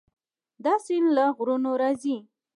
دا 0.63 0.73
سیند 0.85 1.07
له 1.17 1.25
غرونو 1.37 1.71
راځي. 1.81 2.17